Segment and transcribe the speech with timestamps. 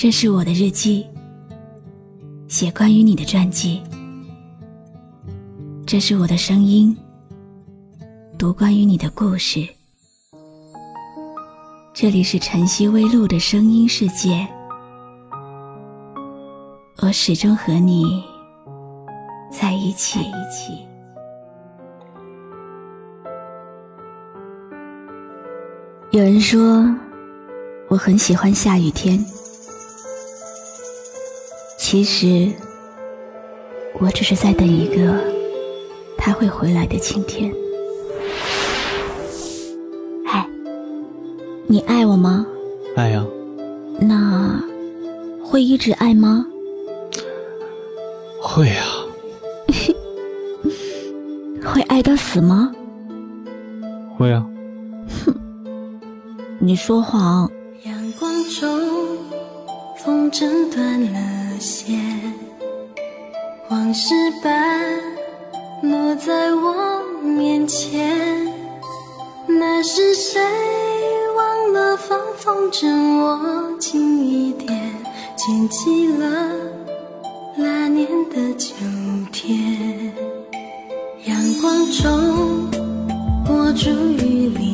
[0.00, 1.04] 这是我的日记，
[2.46, 3.82] 写关于你的传记。
[5.84, 6.96] 这是我的声音，
[8.38, 9.68] 读关于你的故事。
[11.92, 14.46] 这里是晨曦微露的声音世界，
[17.02, 18.22] 我始终和你
[19.50, 20.20] 在一起。
[26.12, 26.88] 有人说，
[27.88, 29.18] 我很喜欢下雨天。
[31.90, 32.52] 其实，
[33.98, 35.18] 我只是在等一个
[36.18, 37.50] 他会回来的晴天。
[40.22, 40.46] 嗨，
[41.66, 42.46] 你爱我吗？
[42.94, 43.24] 爱呀。
[43.98, 44.62] 那
[45.42, 46.44] 会一直爱吗？
[48.38, 48.84] 会呀。
[51.64, 52.70] 会爱到死吗？
[54.14, 54.46] 会啊。
[55.24, 55.34] 哼，
[56.60, 57.50] 你说谎。
[57.84, 58.68] 阳光中，
[59.96, 61.37] 风筝断了。
[61.58, 61.94] 些，
[63.68, 65.00] 往事般
[65.82, 68.46] 落在我面前。
[69.46, 70.40] 那是谁
[71.36, 74.70] 忘了放风筝握紧一点，
[75.36, 76.52] 牵起了
[77.56, 78.74] 那年的秋
[79.32, 80.12] 天。
[81.24, 82.70] 阳光中，
[83.48, 84.67] 我住雨里。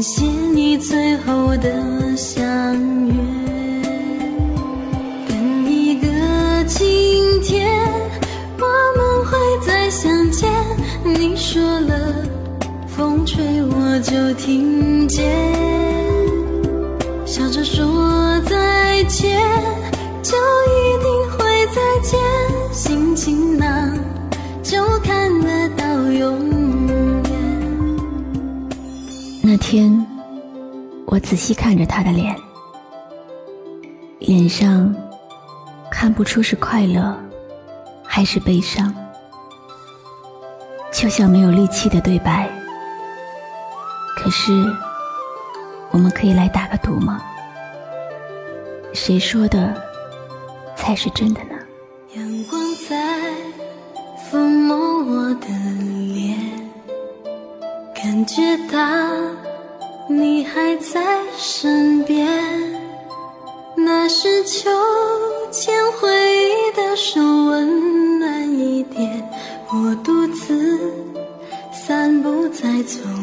[0.00, 2.42] 感谢你最后的相
[3.06, 3.12] 约，
[5.28, 6.08] 等一个
[6.66, 6.88] 晴
[7.42, 7.68] 天，
[8.58, 8.64] 我
[8.96, 10.50] 们会再相见。
[11.04, 12.24] 你说了，
[12.88, 15.69] 风吹，我就听见。
[29.70, 30.04] 天，
[31.06, 32.34] 我仔细看着他的脸，
[34.18, 34.92] 脸上
[35.88, 37.16] 看不出是快乐
[38.02, 38.92] 还是悲伤，
[40.90, 42.50] 就像没有力气的对白。
[44.16, 44.50] 可是，
[45.92, 47.22] 我们可以来打个赌吗？
[48.92, 49.72] 谁说的
[50.74, 51.54] 才是真的呢？
[52.16, 52.96] 阳光在
[54.28, 55.46] 抚摸我的
[56.12, 56.36] 脸，
[57.94, 58.76] 感觉到
[60.12, 61.00] 你还在
[61.38, 62.26] 身边。
[63.76, 64.68] 那是秋
[65.52, 69.22] 千回忆的手温暖一点，
[69.72, 70.80] 我独自
[71.72, 73.19] 散步在从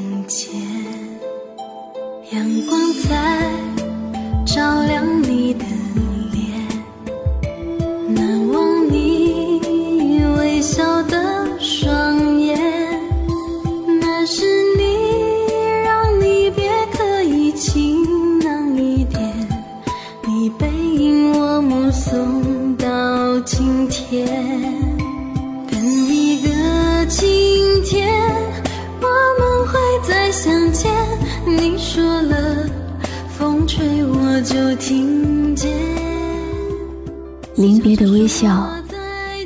[37.56, 38.70] 临别的微笑，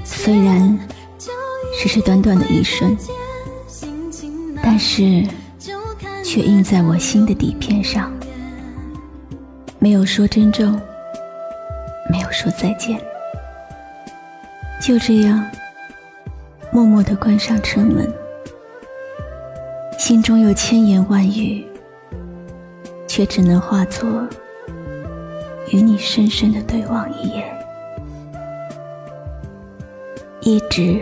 [0.03, 0.79] 虽然
[1.81, 2.95] 只是短短的一瞬，
[4.61, 5.25] 但是
[6.23, 8.11] 却印在我心的底片上。
[9.79, 10.79] 没有说珍重，
[12.11, 13.01] 没有说再见，
[14.81, 15.43] 就这样
[16.71, 18.07] 默默的关上车门，
[19.97, 21.65] 心中有千言万语。
[23.07, 24.25] 却只能化作
[25.71, 27.45] 与你深深的对望一眼，
[30.41, 31.01] 一直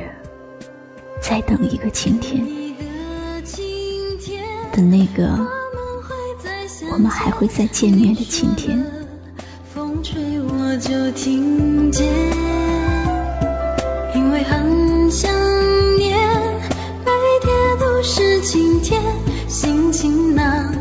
[1.19, 2.45] 在等一个晴天，
[4.71, 5.27] 等那个
[6.91, 8.79] 我们还会再见面的晴天。
[9.73, 12.07] 风吹我就听见，
[14.13, 15.31] 因为很想
[15.97, 16.15] 念，
[17.03, 17.11] 每
[17.41, 19.01] 天都是晴天，
[19.47, 20.71] 心情那。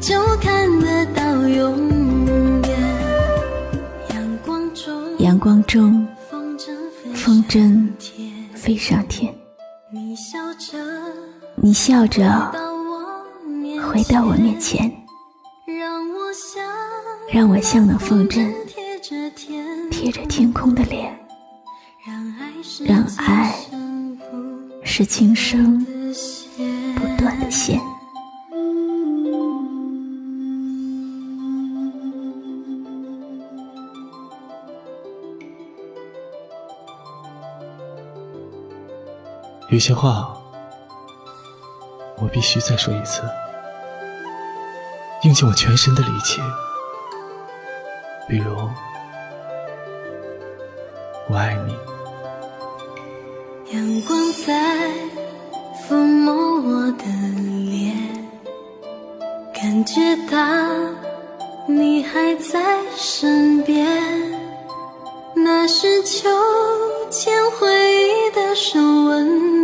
[0.00, 1.99] 就看得到永
[5.30, 6.04] 阳光中，
[7.14, 7.88] 风筝
[8.52, 9.32] 飞上天。
[9.92, 10.76] 你笑着，
[11.54, 12.50] 你笑着
[13.88, 14.92] 回到我面前，
[17.32, 18.52] 让我像那风筝
[19.88, 21.16] 贴着天空的脸，
[22.84, 23.54] 让爱
[24.82, 25.86] 是今生
[26.96, 27.80] 不断的线。
[39.70, 40.36] 有些话，
[42.18, 43.22] 我必须再说一次，
[45.22, 46.40] 用尽我全身的力气。
[48.28, 48.68] 比如，
[51.28, 51.76] 我爱你。
[53.72, 54.90] 阳光在
[55.86, 57.04] 抚摸我的
[57.70, 57.96] 脸，
[59.54, 60.36] 感觉到
[61.68, 62.60] 你还在
[62.96, 63.88] 身边。
[65.32, 66.28] 那是秋
[67.08, 69.59] 千回忆的手温暖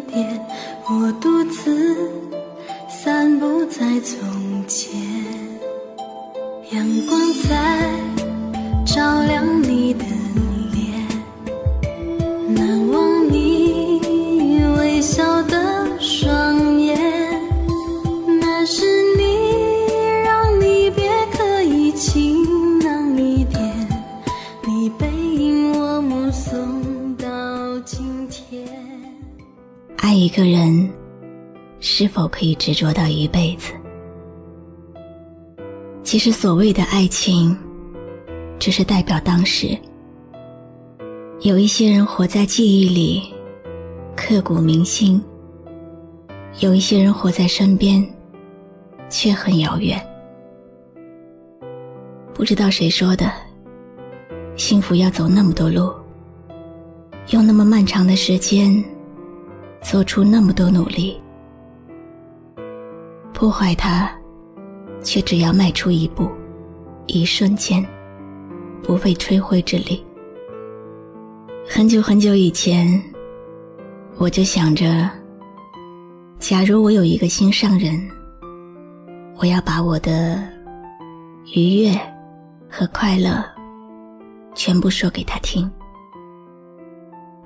[0.00, 0.46] 点，
[0.86, 1.96] 我独自
[2.88, 5.00] 散步在从前。
[6.70, 7.90] 阳光在
[8.86, 9.62] 照亮
[30.18, 30.90] 一个人，
[31.78, 33.72] 是否可以执着到一辈子？
[36.02, 37.56] 其实，所谓的爱情，
[38.58, 39.78] 只是代表当时。
[41.42, 43.32] 有一些人活在记忆里，
[44.16, 45.20] 刻骨铭心；
[46.58, 48.04] 有一些人活在身边，
[49.08, 50.04] 却很遥远。
[52.34, 53.30] 不知道谁说的，
[54.56, 55.92] 幸福要走那么多路，
[57.30, 58.84] 用那么漫长的时间，
[59.82, 61.20] 做出那么多努力，
[63.32, 64.10] 破坏它。
[65.00, 66.28] 却只要迈出一步，
[67.06, 67.86] 一瞬间，
[68.82, 70.04] 不费吹灰之力。
[71.68, 73.00] 很久很久以前，
[74.16, 75.08] 我就想着，
[76.40, 77.96] 假如我有一个心上人，
[79.36, 80.42] 我要把我的
[81.54, 81.92] 愉悦
[82.68, 83.42] 和快乐
[84.52, 85.70] 全部说给他听，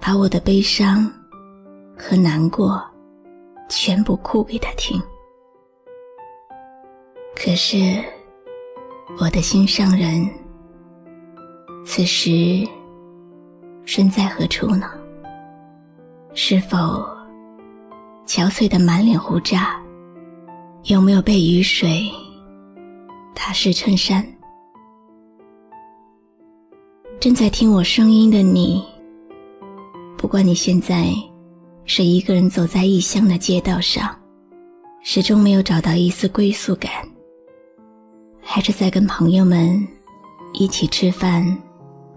[0.00, 1.08] 把我的悲伤
[2.02, 2.82] 和难过
[3.68, 5.00] 全部哭给他听。
[7.36, 8.02] 可是，
[9.20, 10.28] 我的心上人
[11.86, 12.66] 此时
[13.84, 14.90] 身在何处呢？
[16.34, 16.76] 是否
[18.26, 19.80] 憔悴的满脸胡渣？
[20.84, 22.10] 有没有被雨水
[23.32, 24.26] 打湿衬衫？
[27.20, 28.84] 正在听我声音的你，
[30.18, 31.06] 不管你现在
[31.84, 34.14] 是一个人走在异乡的街道上，
[35.02, 36.90] 始终没有找到一丝归宿感。
[38.40, 39.86] 还是在跟朋友们
[40.52, 41.44] 一起吃饭、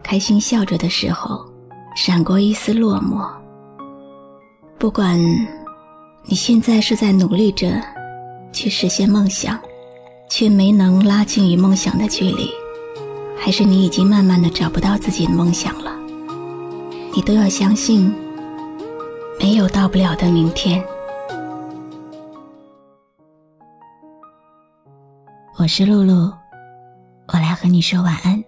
[0.03, 1.45] 开心笑着的时候，
[1.95, 3.27] 闪过一丝落寞。
[4.77, 5.19] 不管
[6.25, 7.81] 你现在是在努力着
[8.51, 9.59] 去实现梦想，
[10.29, 12.49] 却没能拉近与梦想的距离，
[13.37, 15.91] 还是你已经慢慢的找不到自己的梦想了，
[17.13, 18.13] 你都要相信，
[19.39, 20.83] 没有到不了的明天。
[25.57, 26.31] 我是露露，
[27.27, 28.43] 我来和你说晚安。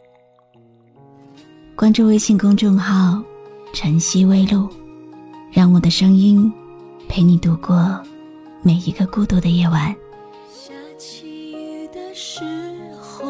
[1.76, 3.22] 关注微信公众号
[3.74, 4.68] “晨曦微露”，
[5.52, 6.52] 让我的声音
[7.08, 8.02] 陪你度过
[8.62, 9.96] 每一个孤独的夜晚。
[10.52, 12.44] 下起雨的时
[13.00, 13.26] 候，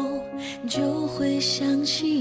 [0.68, 2.17] 就会想起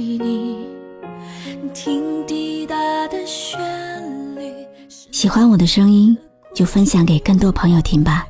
[5.18, 6.16] 喜欢我的声音，
[6.54, 8.28] 就分享给更多朋友听吧。